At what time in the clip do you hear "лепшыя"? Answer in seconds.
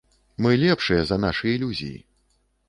0.63-1.03